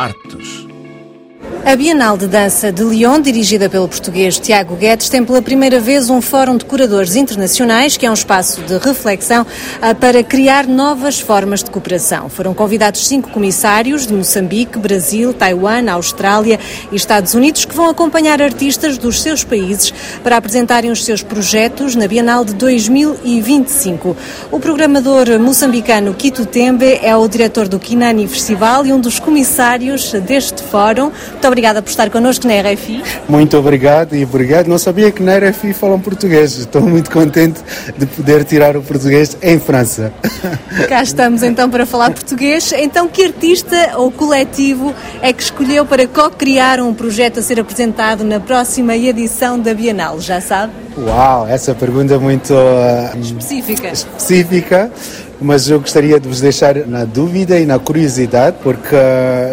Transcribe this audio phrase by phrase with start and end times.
[0.00, 0.59] artes.
[1.62, 6.08] A Bienal de Dança de Lyon, dirigida pelo português Tiago Guedes, tem pela primeira vez
[6.08, 9.46] um fórum de curadores internacionais, que é um espaço de reflexão
[9.80, 12.30] ah, para criar novas formas de cooperação.
[12.30, 16.58] Foram convidados cinco comissários de Moçambique, Brasil, Taiwan, Austrália
[16.90, 19.92] e Estados Unidos, que vão acompanhar artistas dos seus países
[20.24, 24.16] para apresentarem os seus projetos na Bienal de 2025.
[24.50, 30.10] O programador moçambicano Quito Tembe é o diretor do Kinani Festival e um dos comissários
[30.12, 31.12] deste fórum.
[31.50, 33.02] Muito obrigada por estar connosco na RFI.
[33.28, 34.66] Muito obrigado e obrigado.
[34.66, 36.56] Não sabia que na RFI falam português.
[36.56, 37.60] Estou muito contente
[37.98, 40.10] de poder tirar o português em França.
[40.88, 42.72] Cá estamos então para falar português.
[42.72, 48.24] Então, que artista ou coletivo é que escolheu para co-criar um projeto a ser apresentado
[48.24, 50.18] na próxima edição da Bienal?
[50.18, 50.72] Já sabe?
[50.96, 53.88] Uau, essa pergunta é muito uh, específica.
[53.88, 54.90] específica
[55.40, 58.96] mas eu gostaria de vos deixar na dúvida e na curiosidade, porque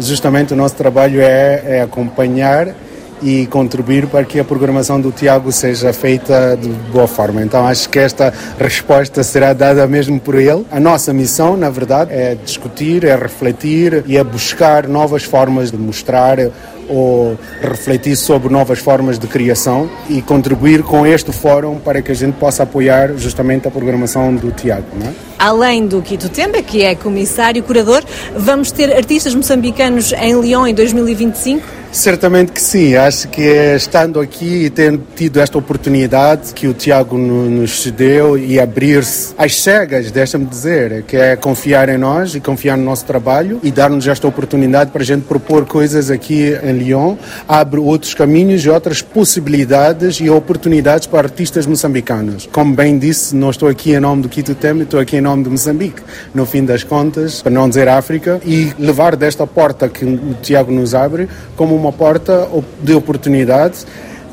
[0.00, 2.74] justamente o nosso trabalho é, é acompanhar
[3.22, 7.42] e contribuir para que a programação do Tiago seja feita de boa forma.
[7.42, 10.66] Então acho que esta resposta será dada mesmo por ele.
[10.70, 15.78] A nossa missão, na verdade, é discutir, é refletir e é buscar novas formas de
[15.78, 16.38] mostrar
[16.86, 22.14] ou refletir sobre novas formas de criação e contribuir com este fórum para que a
[22.14, 24.86] gente possa apoiar justamente a programação do Tiago.
[24.94, 25.33] Não é?
[25.38, 28.02] Além do Quito Temba, que é comissário curador,
[28.36, 31.84] vamos ter artistas moçambicanos em Lyon em 2025?
[31.94, 32.96] Certamente que sim.
[32.96, 38.36] Acho que é estando aqui e tendo tido esta oportunidade que o Tiago nos cedeu
[38.36, 43.04] e abrir-se às cegas, deixa-me dizer, que é confiar em nós e confiar no nosso
[43.04, 47.14] trabalho e dar-nos esta oportunidade para a gente propor coisas aqui em Lyon,
[47.46, 52.48] abre outros caminhos e outras possibilidades e oportunidades para artistas moçambicanos.
[52.50, 55.42] Como bem disse, não estou aqui em nome do Quito Tem, estou aqui em nome
[55.42, 60.04] de Moçambique, no fim das contas, para não dizer África, e levar desta porta que
[60.04, 62.46] o Tiago nos abre como uma porta
[62.80, 63.84] de oportunidade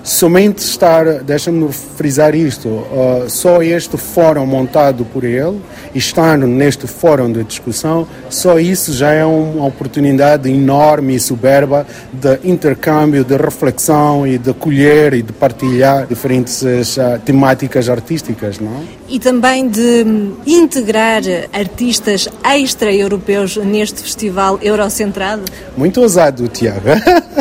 [0.03, 5.61] somente estar, deixa-me frisar isto, uh, só este fórum montado por ele,
[5.93, 12.39] estando neste fórum de discussão, só isso já é uma oportunidade enorme e soberba de
[12.43, 18.83] intercâmbio, de reflexão e de colher e de partilhar diferentes uh, temáticas artísticas, não?
[19.07, 20.05] E também de
[20.45, 25.43] integrar artistas extra-europeus neste festival eurocentrado?
[25.77, 26.81] Muito ousado, Tiago.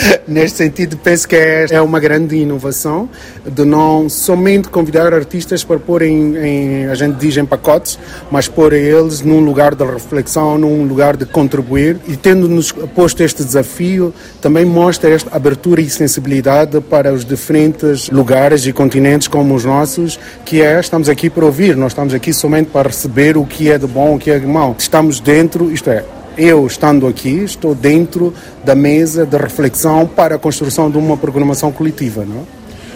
[0.27, 3.09] Neste sentido, penso que é, é uma grande inovação
[3.45, 8.47] de não somente convidar artistas para pôr em, em, a gente diz em pacotes, mas
[8.47, 14.13] pôr eles num lugar de reflexão, num lugar de contribuir e tendo-nos posto este desafio,
[14.41, 20.19] também mostra esta abertura e sensibilidade para os diferentes lugares e continentes como os nossos,
[20.45, 23.77] que é, estamos aqui para ouvir, nós estamos aqui somente para receber o que é
[23.77, 24.75] de bom, o que é de mau.
[24.77, 26.03] Estamos dentro, isto é,
[26.41, 28.33] eu estando aqui, estou dentro
[28.65, 32.25] da mesa de reflexão para a construção de uma programação coletiva.
[32.25, 32.45] Não?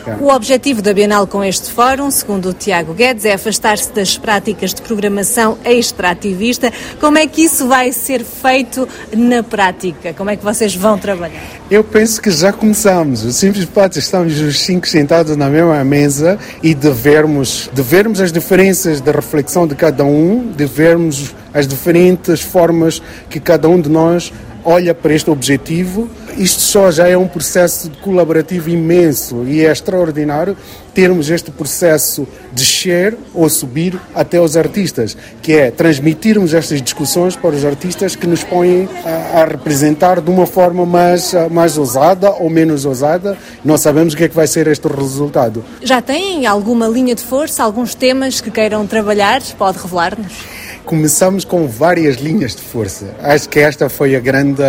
[0.07, 0.15] É.
[0.19, 4.73] O objetivo da Bienal com este fórum, segundo o Tiago Guedes, é afastar-se das práticas
[4.73, 6.71] de programação extrativista.
[6.99, 10.13] Como é que isso vai ser feito na prática?
[10.13, 11.41] Como é que vocês vão trabalhar?
[11.69, 13.23] Eu penso que já começamos.
[13.23, 17.81] O simples fato de estamos os cinco sentados na mesma mesa e de vermos, de
[17.81, 23.67] vermos as diferenças de reflexão de cada um, de vermos as diferentes formas que cada
[23.67, 24.31] um de nós
[24.65, 26.09] olha para este objetivo.
[26.37, 30.57] Isto só já é um processo colaborativo imenso e é extraordinário
[30.93, 37.55] termos este processo descer ou subir até os artistas, que é transmitirmos estas discussões para
[37.55, 42.49] os artistas que nos põem a, a representar de uma forma mais, mais ousada ou
[42.49, 43.37] menos ousada.
[43.63, 45.63] Não sabemos o que é que vai ser este resultado.
[45.81, 49.41] Já têm alguma linha de força, alguns temas que queiram trabalhar?
[49.57, 50.33] Pode revelar-nos?
[50.85, 53.07] Começamos com várias linhas de força.
[53.21, 54.61] Acho que esta foi a grande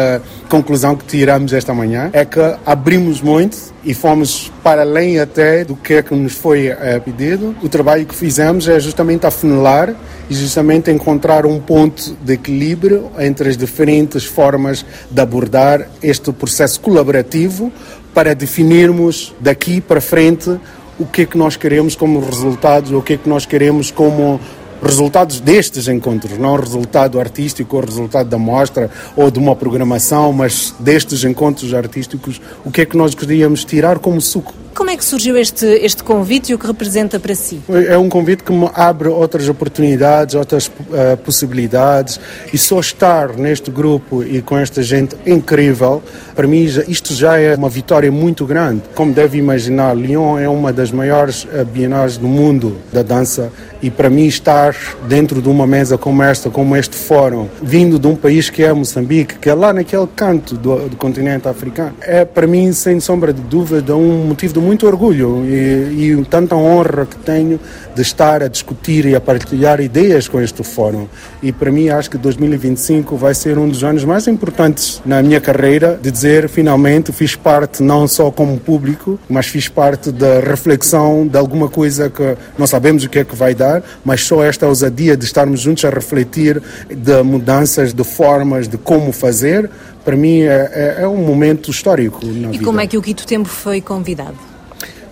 [0.49, 5.77] conclusão que tiramos esta manhã, é que abrimos muito e fomos para além até do
[5.77, 7.55] que é que nos foi é, pedido.
[7.63, 9.95] O trabalho que fizemos é justamente afunilar
[10.29, 16.81] e justamente encontrar um ponto de equilíbrio entre as diferentes formas de abordar este processo
[16.81, 17.71] colaborativo
[18.15, 20.59] para definirmos daqui para frente
[20.99, 24.41] o que é que nós queremos como resultados, o que é que nós queremos como
[24.83, 29.57] resultados destes encontros, não o resultado artístico ou o resultado da mostra ou de uma
[29.57, 34.91] programação, mas destes encontros artísticos, o que é que nós queríamos tirar como suco Como
[34.91, 37.61] é que surgiu este, este convite e o que representa para si?
[37.89, 42.21] É um convite que me abre outras oportunidades, outras uh, possibilidades
[42.53, 46.03] e só estar neste grupo e com esta gente incrível,
[46.37, 48.83] para mim isto já é uma vitória muito grande.
[48.95, 53.51] Como deve imaginar, Lyon é uma das maiores uh, bienais do mundo da dança
[53.83, 54.77] e para mim estar
[55.09, 58.73] dentro de uma mesa como esta, como este fórum, vindo de um país que é
[58.73, 63.33] Moçambique, que é lá naquele canto do, do continente africano, é para mim, sem sombra
[63.33, 67.59] de dúvida, um motivo de muito orgulho e, e tanta honra que tenho
[67.95, 71.07] de estar a discutir e a partilhar ideias com este fórum.
[71.47, 75.41] E para mim, acho que 2025 vai ser um dos anos mais importantes na minha
[75.41, 81.25] carreira, de dizer finalmente fiz parte não só como público, mas fiz parte da reflexão
[81.25, 84.67] de alguma coisa que não sabemos o que é que vai dar, mas só esta
[84.67, 86.61] ousadia de estarmos juntos a refletir
[86.91, 89.71] de mudanças de formas de como fazer,
[90.05, 92.57] para mim é, é, é um momento histórico na e vida.
[92.57, 94.37] E como é que o Quito Tempo foi convidado?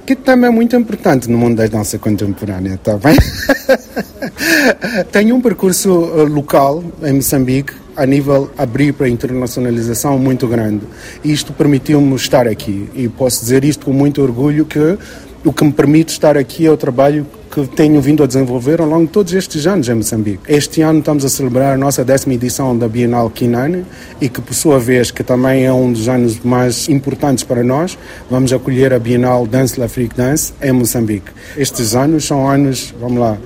[0.05, 3.17] Que também é muito importante no mundo da dança contemporânea, está bem?
[5.13, 10.83] Tenho um percurso uh, local em Moçambique a nível abrir para a internacionalização muito grande.
[11.25, 12.89] Isto permitiu-me estar aqui.
[12.95, 14.99] E posso dizer isto com muito orgulho que
[15.45, 18.89] o que me permite estar aqui é o trabalho que tenho vindo a desenvolver ao
[18.89, 20.41] longo de todos estes anos em Moçambique.
[20.49, 23.85] Este ano estamos a celebrar a nossa décima edição da Bienal Kinane
[24.21, 27.97] e que, por sua vez, que também é um dos anos mais importantes para nós,
[28.29, 31.31] vamos acolher a Bienal Dance L'Afrique Dance em Moçambique.
[31.57, 33.39] Estes anos são anos, vamos lá,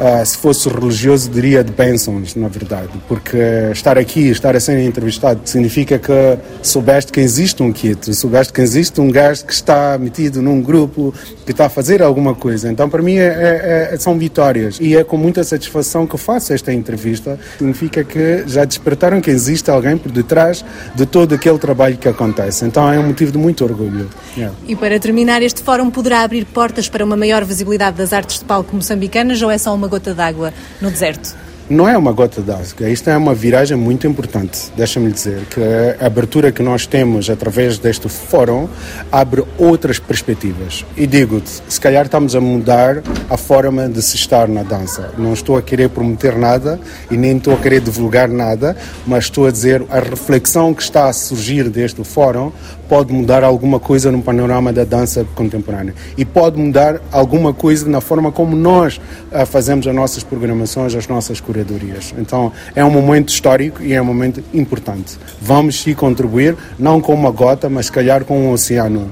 [0.00, 3.36] Uh, se fosse religioso, diria de bênçãos, na verdade, porque
[3.70, 8.62] estar aqui, estar a ser entrevistado, significa que soubeste que existe um kit, soubeste que
[8.62, 11.12] existe um gajo que está metido num grupo,
[11.44, 12.72] que está a fazer alguma coisa.
[12.72, 16.54] Então, para mim, é, é, é, são vitórias e é com muita satisfação que faço
[16.54, 17.38] esta entrevista.
[17.58, 20.64] Significa que já despertaram que existe alguém por detrás
[20.94, 22.64] de todo aquele trabalho que acontece.
[22.64, 24.08] Então, é um motivo de muito orgulho.
[24.34, 24.56] Yeah.
[24.66, 28.46] E para terminar, este fórum poderá abrir portas para uma maior visibilidade das artes de
[28.46, 31.49] palco moçambicanas ou é só uma gota d'água no deserto?
[31.70, 34.72] Não é uma gota d'água, isto é uma viragem muito importante.
[34.76, 35.60] Deixa-me dizer que
[36.02, 38.66] a abertura que nós temos através deste fórum
[39.12, 40.84] abre outras perspectivas.
[40.96, 45.14] E digo-te, se calhar estamos a mudar a forma de se estar na dança.
[45.16, 48.76] Não estou a querer prometer nada e nem estou a querer divulgar nada,
[49.06, 52.50] mas estou a dizer a reflexão que está a surgir deste fórum
[52.90, 58.00] pode mudar alguma coisa no panorama da dança contemporânea e pode mudar alguma coisa na
[58.00, 59.00] forma como nós
[59.30, 62.14] uh, fazemos as nossas programações, as nossas curadorias.
[62.18, 65.18] Então é um momento histórico e é um momento importante.
[65.40, 69.10] Vamos sim contribuir, não com uma gota, mas se calhar com um oceano.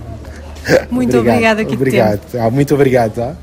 [0.91, 1.61] Muito obrigado.
[1.61, 2.21] obrigada, Obrigado.
[2.35, 3.15] Ah, muito obrigado.
[3.15, 3.37] Tá?